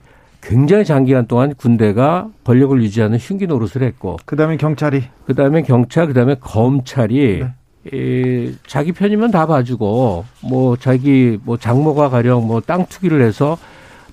굉장히 0.41 0.85
장기간 0.85 1.27
동안 1.27 1.53
군대가 1.55 2.27
권력을 2.43 2.81
유지하는 2.81 3.17
흉기 3.17 3.47
노릇을 3.47 3.83
했고 3.83 4.17
그다음에 4.25 4.57
경찰이 4.57 5.03
그다음에 5.25 5.61
경찰 5.61 6.07
그다음에 6.07 6.35
검찰이 6.39 7.39
네. 7.39 7.53
이 7.91 8.55
자기 8.67 8.91
편이면 8.91 9.31
다 9.31 9.45
봐주고 9.47 10.25
뭐 10.49 10.77
자기 10.77 11.39
뭐 11.43 11.57
장모가 11.57 12.09
가령 12.09 12.47
뭐 12.47 12.61
땅 12.61 12.85
투기를 12.87 13.21
해서 13.23 13.57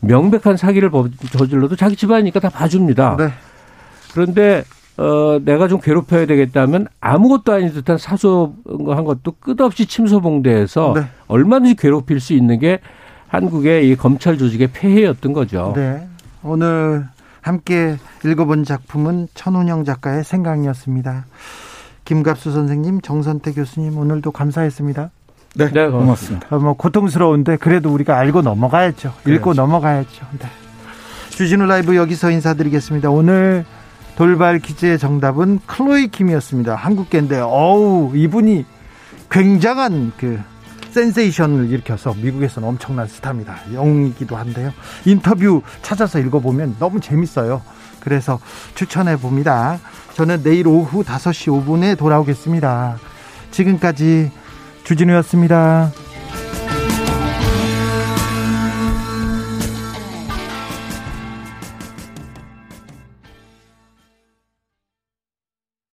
명백한 0.01 0.57
사기를 0.57 0.91
저질러도 1.33 1.77
자기 1.77 1.97
집안이니까 1.97 2.41
다 2.41 2.49
봐줍니다. 2.51 3.17
네. 3.19 3.29
그런데 4.13 4.65
어, 4.97 5.39
내가 5.45 5.69
좀 5.69 5.81
괴롭혀야 5.81 6.27
되겠다면 6.27 6.89
아무것도 7.01 7.53
아닌 7.53 7.73
듯한 7.73 7.99
사소한 7.99 9.05
것도 9.05 9.33
끝없이 9.39 9.87
침소봉대해서 9.87 10.93
네. 10.97 11.03
얼마든지 11.29 11.77
괴롭힐 11.77 12.21
수 12.21 12.33
있는 12.33 12.59
게 12.59 12.81
한국의 13.29 13.89
이 13.89 13.97
검찰 13.97 14.39
조직의 14.39 14.71
폐해였던 14.73 15.33
거죠. 15.33 15.73
네. 15.77 16.09
오늘 16.49 17.07
함께 17.41 17.97
읽어본 18.25 18.65
작품은 18.65 19.29
천운영 19.35 19.85
작가의 19.85 20.25
생각이었습니다. 20.25 21.27
김갑수 22.05 22.53
선생님, 22.53 23.01
정선태 23.01 23.53
교수님 23.53 23.99
오늘도 23.99 24.33
감사했습니다. 24.33 25.11
네, 25.57 25.71
네 25.71 25.89
고맙습니다. 25.89 26.47
어, 26.51 26.59
뭐 26.59 26.75
고통스러운데 26.75 27.57
그래도 27.57 27.93
우리가 27.93 28.19
알고 28.19 28.43
넘어가야죠. 28.43 29.13
그래야죠. 29.23 29.33
읽고 29.33 29.55
넘어가야죠. 29.55 30.27
네. 30.39 30.47
주진우 31.31 31.67
라이브 31.67 31.97
여기서 31.97 32.31
인사드리겠습니다. 32.31 33.11
오늘 33.11 33.65
돌발 34.17 34.59
퀴즈의 34.59 34.99
정답은 34.99 35.61
클로이 35.67 36.09
킴이었습니다. 36.09 36.75
한국계인데 36.75 37.41
어우 37.41 38.17
이분이 38.17 38.65
굉장한 39.31 40.13
그 40.17 40.41
센세이션을 40.91 41.71
일으켜서 41.71 42.15
미국에서는 42.15 42.69
엄청난 42.69 43.07
스타입니다. 43.07 43.59
영웅이기도 43.73 44.37
한데요. 44.37 44.73
인터뷰 45.05 45.63
찾아서 45.83 46.19
읽어보면 46.19 46.77
너무 46.79 47.01
재밌어요. 47.01 47.63
그래서 48.01 48.39
추천해 48.75 49.17
봅니다. 49.17 49.79
저는 50.15 50.43
내일 50.43 50.67
오후 50.67 51.05
5시 51.05 51.65
5분에 51.65 51.97
돌아오겠습니다. 51.99 52.99
지금까지 53.51 54.31
주진우였습니다. 54.85 55.93